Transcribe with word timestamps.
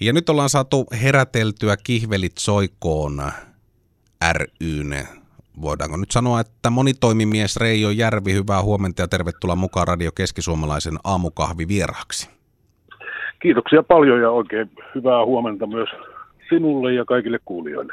Ja 0.00 0.12
nyt 0.12 0.28
ollaan 0.28 0.48
saatu 0.48 0.86
heräteltyä 1.02 1.76
Kihvelit 1.84 2.38
soikoon 2.38 3.22
ryn. 4.32 5.08
Voidaanko 5.60 5.96
nyt 5.96 6.10
sanoa, 6.10 6.40
että 6.40 6.70
monitoimimies 6.70 7.56
Reijo 7.56 7.90
Järvi, 7.90 8.32
hyvää 8.32 8.62
huomenta 8.62 9.02
ja 9.02 9.08
tervetuloa 9.08 9.56
mukaan 9.56 9.88
Radio 9.88 10.12
Keskisuomalaisen 10.12 10.98
aamukahvi 11.04 11.68
vieraaksi. 11.68 12.30
Kiitoksia 13.42 13.82
paljon 13.82 14.20
ja 14.20 14.30
oikein 14.30 14.70
hyvää 14.94 15.24
huomenta 15.24 15.66
myös 15.66 15.88
sinulle 16.48 16.94
ja 16.94 17.04
kaikille 17.04 17.38
kuulijoille. 17.44 17.92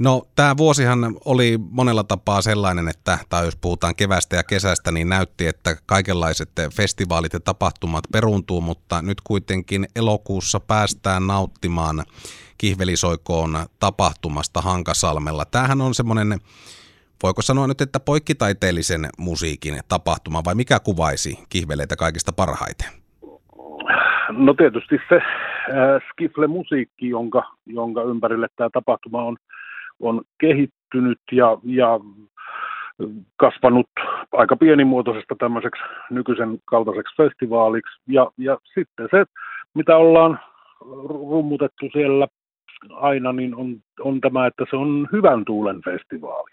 No 0.00 0.22
tämä 0.36 0.56
vuosihan 0.56 0.98
oli 1.24 1.58
monella 1.70 2.04
tapaa 2.04 2.42
sellainen, 2.42 2.88
että, 2.88 3.18
tai 3.28 3.44
jos 3.44 3.56
puhutaan 3.56 3.96
kevästä 3.96 4.36
ja 4.36 4.42
kesästä, 4.42 4.92
niin 4.92 5.08
näytti, 5.08 5.46
että 5.46 5.76
kaikenlaiset 5.86 6.50
festivaalit 6.76 7.32
ja 7.32 7.40
tapahtumat 7.40 8.04
peruuntuu, 8.12 8.60
mutta 8.60 9.02
nyt 9.02 9.20
kuitenkin 9.24 9.86
elokuussa 9.96 10.60
päästään 10.60 11.26
nauttimaan 11.26 12.02
kihvelisoikoon 12.58 13.58
tapahtumasta 13.80 14.60
Hankasalmella. 14.60 15.44
Tämähän 15.44 15.80
on 15.80 15.94
semmoinen, 15.94 16.38
voiko 17.22 17.42
sanoa 17.42 17.66
nyt, 17.66 17.80
että 17.80 18.00
poikkitaiteellisen 18.00 19.08
musiikin 19.18 19.80
tapahtuma, 19.88 20.44
vai 20.44 20.54
mikä 20.54 20.80
kuvaisi 20.80 21.38
kihveleitä 21.48 21.96
kaikista 21.96 22.32
parhaiten? 22.32 22.88
No 24.32 24.54
tietysti 24.54 24.96
se 25.08 25.16
äh, 25.16 25.22
skifle-musiikki, 26.10 27.08
jonka, 27.08 27.42
jonka 27.66 28.02
ympärille 28.02 28.48
tämä 28.56 28.70
tapahtuma 28.72 29.22
on 29.22 29.36
on 30.00 30.22
kehittynyt 30.40 31.20
ja, 31.32 31.58
ja 31.64 32.00
kasvanut 33.36 33.90
aika 34.32 34.56
pienimuotoisesta 34.56 35.34
tämmöiseksi 35.38 35.82
nykyisen 36.10 36.58
kaltaiseksi 36.64 37.16
festivaaliksi. 37.16 38.00
Ja, 38.08 38.30
ja 38.38 38.58
sitten 38.74 39.08
se, 39.10 39.24
mitä 39.74 39.96
ollaan 39.96 40.40
rummutettu 41.08 41.88
siellä 41.92 42.28
aina, 42.90 43.32
niin 43.32 43.54
on, 43.54 43.76
on 44.00 44.20
tämä, 44.20 44.46
että 44.46 44.64
se 44.70 44.76
on 44.76 45.08
hyvän 45.12 45.44
tuulen 45.44 45.80
festivaali. 45.84 46.50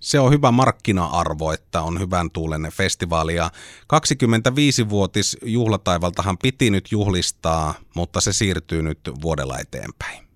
Se 0.00 0.20
on 0.20 0.32
hyvä 0.32 0.50
markkina-arvo, 0.50 1.52
että 1.52 1.82
on 1.82 2.00
hyvän 2.00 2.30
tuulen 2.30 2.68
festivaali. 2.72 3.34
Ja 3.34 3.50
25-vuotis 3.92 5.38
juhlataivaltahan 5.44 6.36
piti 6.42 6.70
nyt 6.70 6.92
juhlistaa, 6.92 7.74
mutta 7.96 8.20
se 8.20 8.32
siirtyy 8.32 8.82
nyt 8.82 8.98
vuodella 9.22 9.58
eteenpäin. 9.58 10.29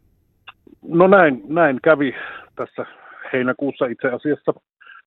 No 0.89 1.07
näin, 1.07 1.43
näin 1.49 1.79
kävi 1.85 2.15
tässä 2.57 2.87
heinäkuussa 3.33 3.87
itse 3.87 4.09
asiassa. 4.09 4.53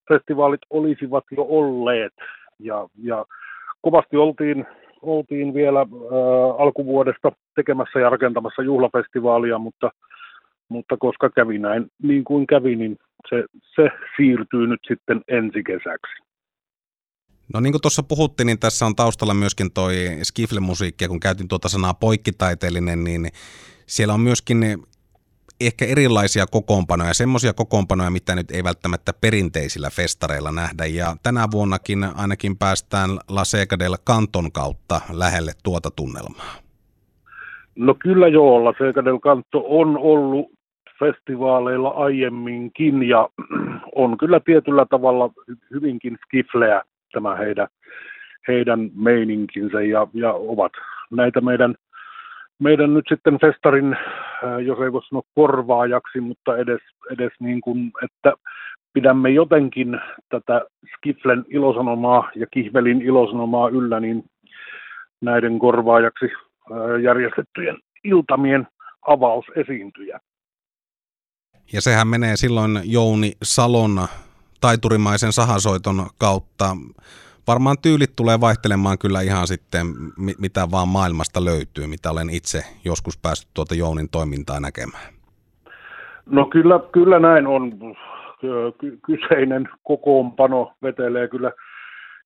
Festivaalit 0.08 0.62
olisivat 0.70 1.24
jo 1.32 1.46
olleet 1.50 2.14
ja, 2.60 2.88
ja 3.04 3.26
kovasti 3.82 4.18
oltiin, 4.18 4.66
oltiin 5.02 5.54
vielä 5.54 5.80
ää, 5.80 5.86
alkuvuodesta 6.58 7.32
tekemässä 7.56 8.00
ja 8.00 8.10
rakentamassa 8.10 8.62
juhlafestivaalia, 8.62 9.58
mutta, 9.58 9.92
mutta 10.70 10.98
koska 10.98 11.30
kävi 11.30 11.58
näin 11.58 11.88
niin 12.04 12.24
kuin 12.24 12.48
kävi, 12.48 12.76
niin 12.76 12.98
se, 13.30 13.44
se 13.76 13.90
siirtyy 14.18 14.68
nyt 14.68 14.80
sitten 14.88 15.22
ensi 15.28 15.64
kesäksi. 15.64 16.24
No 17.54 17.60
niin 17.60 17.74
kuin 17.74 17.82
tuossa 17.82 18.04
puhuttiin, 18.04 18.48
niin 18.48 18.60
tässä 18.60 18.86
on 18.86 18.96
taustalla 18.96 19.34
myöskin 19.34 19.74
toi 19.74 19.96
skifle-musiikki, 20.24 21.08
kun 21.08 21.20
käytin 21.20 21.48
tuota 21.48 21.70
sanaa 21.70 21.94
poikkitaiteellinen, 21.94 23.04
niin 23.04 23.28
siellä 23.86 24.14
on 24.14 24.20
myöskin 24.20 24.78
ehkä 25.62 25.86
erilaisia 25.86 26.46
kokoonpanoja, 26.52 27.14
semmoisia 27.14 27.54
kokoonpanoja, 27.54 28.10
mitä 28.10 28.36
nyt 28.36 28.52
ei 28.52 28.64
välttämättä 28.64 29.12
perinteisillä 29.22 29.90
festareilla 29.90 30.52
nähdä. 30.52 30.86
Ja 30.86 31.16
tänä 31.24 31.48
vuonnakin 31.52 32.04
ainakin 32.16 32.58
päästään 32.58 33.10
La 33.30 33.44
Sega 33.44 33.80
del 33.80 33.98
Canton 34.08 34.52
kautta 34.52 35.02
lähelle 35.14 35.52
tuota 35.64 35.90
tunnelmaa. 35.92 36.54
No 37.76 37.94
kyllä 37.94 38.28
joo, 38.28 38.66
La 38.66 38.74
Sega 38.78 39.06
del 39.06 39.20
Canto 39.20 39.64
on 39.68 39.98
ollut 39.98 40.58
festivaaleilla 41.00 41.90
aiemminkin 41.90 43.04
ja 43.04 43.30
on 43.96 44.18
kyllä 44.18 44.40
tietyllä 44.40 44.86
tavalla 44.90 45.30
hyvinkin 45.72 46.18
skifleä 46.26 46.82
tämä 47.14 47.36
heidän, 47.36 47.68
heidän 48.48 48.90
meininkinsä 48.96 49.82
ja, 49.82 50.08
ja 50.14 50.34
ovat 50.34 50.72
näitä 51.12 51.42
meidän 51.42 51.76
meidän 52.60 52.94
nyt 52.94 53.06
sitten 53.10 53.40
festarin, 53.40 53.98
jos 54.66 54.80
ei 54.80 54.92
voi 54.92 55.02
sanoa 55.10 55.24
korvaajaksi, 55.36 56.20
mutta 56.20 56.58
edes, 56.58 56.82
edes 57.12 57.32
niin 57.40 57.62
kuin, 57.62 57.92
että 58.04 58.34
pidämme 58.94 59.30
jotenkin 59.30 60.00
tätä 60.30 60.62
Skiflen 60.96 61.46
ilosanomaa 61.50 62.32
ja 62.36 62.48
Kihvelin 62.52 63.02
ilosanomaa 63.02 63.70
yllä, 63.70 64.00
niin 64.00 64.24
näiden 65.22 65.60
korvaajaksi 65.60 66.26
järjestettyjen 67.04 67.78
iltamien 68.04 68.68
avausesiintyjä. 69.08 70.20
Ja 71.74 71.82
sehän 71.82 72.08
menee 72.08 72.36
silloin 72.36 72.80
Jouni 72.84 73.32
Salon 73.44 74.08
taiturimaisen 74.62 75.32
sahasoiton 75.32 76.08
kautta 76.20 76.78
varmaan 77.48 77.78
tyylit 77.82 78.16
tulee 78.16 78.42
vaihtelemaan 78.42 78.98
kyllä 78.98 79.22
ihan 79.22 79.48
sitten, 79.48 79.86
mitä 80.40 80.68
vaan 80.72 80.88
maailmasta 80.88 81.46
löytyy, 81.46 81.88
mitä 81.88 82.12
olen 82.12 82.30
itse 82.30 82.64
joskus 82.86 83.18
päässyt 83.18 83.50
tuota 83.54 83.76
Jounin 83.76 84.10
toimintaa 84.10 84.60
näkemään. 84.60 85.14
No 86.26 86.46
kyllä, 86.46 86.80
kyllä 86.92 87.20
näin 87.20 87.48
on. 87.48 87.74
Kyseinen 89.06 89.70
kokoonpano 89.84 90.74
vetelee 90.84 91.28
kyllä 91.28 91.52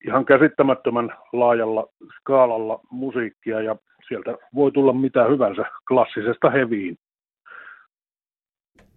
ihan 0.07 0.25
käsittämättömän 0.25 1.13
laajalla 1.33 1.87
skaalalla 2.19 2.79
musiikkia 2.91 3.61
ja 3.61 3.75
sieltä 4.07 4.37
voi 4.55 4.71
tulla 4.71 4.93
mitä 4.93 5.23
hyvänsä 5.23 5.63
klassisesta 5.87 6.49
heviin. 6.49 6.97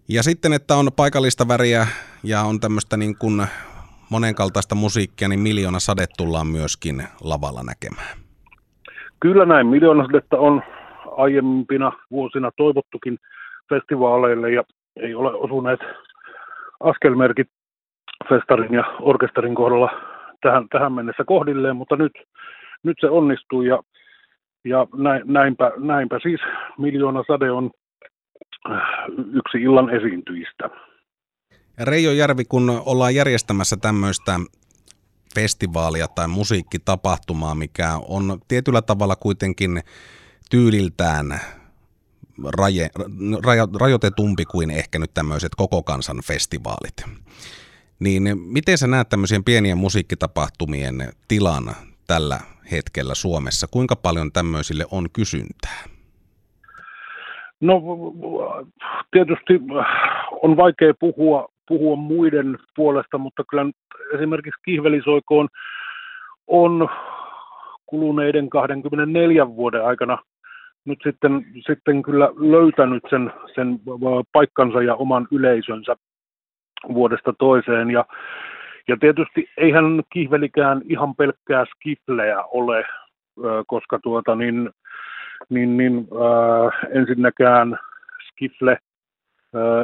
Ja 0.09 0.23
sitten, 0.23 0.53
että 0.53 0.75
on 0.75 0.87
paikallista 0.95 1.47
väriä 1.47 1.87
ja 2.23 2.41
on 2.41 2.59
tämmöistä 2.59 2.97
niin 2.97 3.17
kuin 3.17 3.47
monenkaltaista 4.09 4.75
musiikkia, 4.75 5.27
niin 5.27 5.39
miljoona 5.39 5.79
sade 5.79 6.05
tullaan 6.17 6.47
myöskin 6.47 7.03
lavalla 7.23 7.63
näkemään. 7.63 8.17
Kyllä 9.19 9.45
näin. 9.45 9.67
Miljoona 9.67 10.05
sadetta 10.05 10.37
on 10.37 10.63
aiempina 11.17 11.91
vuosina 12.11 12.51
toivottukin 12.57 13.17
festivaaleille 13.69 14.51
ja 14.51 14.63
ei 14.95 15.15
ole 15.15 15.33
osuneet 15.33 15.79
askelmerkit 16.79 17.47
festarin 18.29 18.73
ja 18.73 18.83
orkesterin 19.01 19.55
kohdalla 19.55 19.89
tähän, 20.41 20.69
tähän 20.69 20.93
mennessä 20.93 21.23
kohdilleen, 21.23 21.75
mutta 21.75 21.95
nyt, 21.95 22.11
nyt 22.83 22.97
se 22.99 23.09
onnistuu 23.09 23.61
ja, 23.61 23.79
ja 24.65 24.87
näin, 24.97 25.21
näinpä, 25.25 25.71
näinpä 25.77 26.19
siis 26.23 26.41
miljoona 26.77 27.23
sade 27.27 27.51
on 27.51 27.71
yksi 29.33 29.61
illan 29.61 29.89
esiintyjistä. 29.89 30.69
Reijo 31.79 32.11
Järvi, 32.11 32.45
kun 32.45 32.81
ollaan 32.85 33.15
järjestämässä 33.15 33.77
tämmöistä 33.77 34.39
festivaalia 35.35 36.07
tai 36.07 36.27
musiikkitapahtumaa, 36.27 37.55
mikä 37.55 37.99
on 38.07 38.41
tietyllä 38.47 38.81
tavalla 38.81 39.15
kuitenkin 39.15 39.81
tyyliltään 40.51 41.39
raje, 42.57 42.89
rajo, 43.43 43.67
rajoitetumpi 43.79 44.45
kuin 44.45 44.71
ehkä 44.71 44.99
nyt 44.99 45.13
tämmöiset 45.13 45.55
koko 45.55 45.83
kansan 45.83 46.17
festivaalit. 46.25 47.03
Niin 47.99 48.23
miten 48.39 48.77
sä 48.77 48.87
näet 48.87 49.09
tämmöisien 49.09 49.43
pienien 49.43 49.77
musiikkitapahtumien 49.77 51.13
tilan 51.27 51.75
tällä 52.07 52.39
hetkellä 52.71 53.15
Suomessa? 53.15 53.67
Kuinka 53.71 53.95
paljon 53.95 54.31
tämmöisille 54.31 54.85
on 54.91 55.07
kysyntää? 55.13 55.83
No 57.61 57.81
tietysti 59.11 59.53
on 60.41 60.57
vaikea 60.57 60.93
puhua 60.99 61.54
puhua 61.67 61.95
muiden 61.95 62.57
puolesta, 62.75 63.17
mutta 63.17 63.43
kyllä 63.49 63.65
esimerkiksi 64.15 64.61
kihvelisoikoon 64.65 65.47
on 66.47 66.89
kuluneiden 67.85 68.49
24 68.49 69.47
vuoden 69.47 69.85
aikana 69.85 70.17
nyt 70.85 70.99
sitten, 71.03 71.45
sitten 71.67 72.03
kyllä 72.03 72.29
löytänyt 72.37 73.03
sen, 73.09 73.33
sen 73.55 73.79
paikkansa 74.33 74.81
ja 74.81 74.95
oman 74.95 75.27
yleisönsä 75.31 75.95
vuodesta 76.93 77.33
toiseen. 77.39 77.91
Ja, 77.91 78.05
ja 78.87 78.97
tietysti 78.99 79.49
eihän 79.57 80.03
kihvelikään 80.13 80.81
ihan 80.89 81.15
pelkkää 81.15 81.65
skifleä 81.65 82.43
ole, 82.43 82.85
koska 83.67 83.99
tuota 84.03 84.35
niin, 84.35 84.69
niin, 85.49 85.77
niin 85.77 85.93
äh, 85.97 86.89
ensinnäkään 86.91 87.79
skifle 88.27 88.77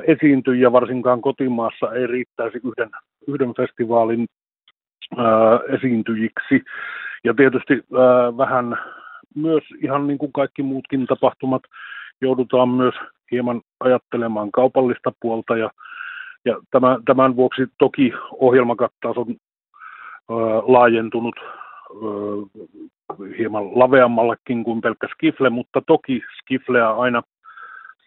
esiintyjiä 0.08 0.72
varsinkaan 0.72 1.22
kotimaassa 1.22 1.94
ei 1.94 2.08
riittäisi 2.08 2.58
yhden, 2.64 2.90
yhden 3.28 3.54
festivaalin 3.58 4.26
esiintyjiksi. 5.76 6.64
Ja 7.24 7.34
tietysti 7.34 7.74
vähän 8.38 8.78
myös 9.36 9.64
ihan 9.84 10.08
niin 10.08 10.18
kuin 10.18 10.34
kaikki 10.34 10.64
muutkin 10.64 11.08
tapahtumat 11.08 11.62
joudutaan 12.22 12.70
myös 12.70 12.96
hieman 13.32 13.62
ajattelemaan 13.80 14.52
kaupallista 14.52 15.12
puolta 15.22 15.58
ja, 15.58 15.70
ja 16.46 16.60
tämän, 16.72 17.04
tämän 17.06 17.36
vuoksi 17.36 17.68
toki 17.78 18.14
ohjelmakattaus 18.32 19.18
on 19.18 19.36
laajentunut 20.68 21.36
hieman 23.38 23.80
laveammallekin 23.80 24.64
kuin 24.64 24.82
pelkkä 24.82 25.08
skifle, 25.14 25.50
mutta 25.50 25.82
toki 25.88 26.22
skifleä 26.40 26.92
aina 26.92 27.22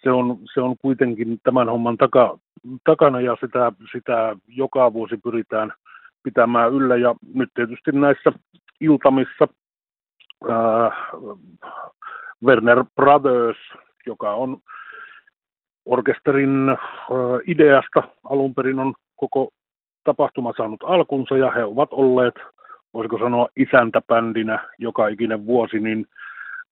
se 0.05 0.11
on, 0.11 0.39
se 0.55 0.61
on 0.61 0.77
kuitenkin 0.79 1.39
tämän 1.43 1.69
homman 1.69 1.97
taka, 1.97 2.39
takana 2.85 3.21
ja 3.21 3.37
sitä, 3.41 3.73
sitä 3.93 4.37
joka 4.49 4.93
vuosi 4.93 5.17
pyritään 5.17 5.73
pitämään 6.23 6.73
yllä. 6.73 6.97
Ja 6.97 7.15
nyt 7.35 7.49
tietysti 7.55 7.93
näissä 7.93 8.33
iltamissa 8.81 9.49
äh, 10.51 10.93
Werner 12.45 12.85
Brothers, 12.95 13.59
joka 14.07 14.35
on 14.35 14.59
orkesterin 15.85 16.69
äh, 16.69 16.77
ideasta 17.47 18.03
alun 18.25 18.55
perin 18.55 18.79
on 18.79 18.95
koko 19.17 19.49
tapahtuma 20.05 20.53
saanut 20.57 20.81
alkunsa 20.85 21.37
ja 21.37 21.51
he 21.51 21.65
ovat 21.65 21.89
olleet, 21.93 22.35
voisiko 22.95 23.19
sanoa 23.19 23.49
isäntäbändinä 23.57 24.69
joka 24.79 25.09
ikinen 25.09 25.47
vuosi, 25.47 25.81
niin, 25.81 26.07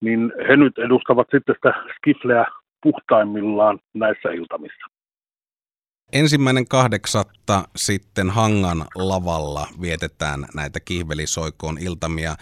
niin 0.00 0.32
he 0.48 0.56
nyt 0.56 0.78
edustavat 0.78 1.28
sitten 1.30 1.54
sitä 1.54 1.74
skifleä 1.96 2.46
puhtaimmillaan 2.82 3.78
näissä 3.94 4.28
iltamissa. 4.28 4.86
Ensimmäinen 6.12 6.68
kahdeksatta 6.68 7.64
sitten 7.76 8.30
Hangan 8.30 8.84
lavalla 8.94 9.66
vietetään 9.80 10.46
näitä 10.54 10.80
kihvelisoikoon 10.80 11.78
iltamia. 11.78 12.34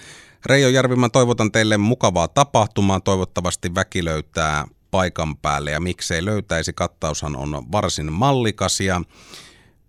Reijo 0.47 0.69
Järvimä, 0.69 1.09
toivotan 1.09 1.53
teille 1.53 1.77
mukavaa 1.77 2.29
tapahtumaa. 2.29 3.01
Toivottavasti 3.01 3.75
väki 3.75 4.05
löytää 4.05 4.65
paikan 4.91 5.37
päälle 5.37 5.71
ja 5.71 5.81
miksei 5.81 6.25
löytäisi. 6.25 6.73
Kattaushan 6.73 7.37
on 7.37 7.51
varsin 7.73 8.13
mallikas 8.13 8.81
ja 8.81 9.01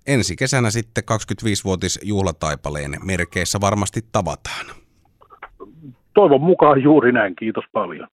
ensi 0.07 0.35
kesänä 0.35 0.69
sitten 0.69 1.03
25-vuotis 1.11 1.99
juhlataipaleen 2.03 2.91
merkeissä 3.03 3.61
varmasti 3.61 4.01
tavataan. 4.11 4.65
Toivon 6.13 6.41
mukaan 6.41 6.83
juuri 6.83 7.11
näin. 7.11 7.35
Kiitos 7.35 7.63
paljon. 7.71 8.07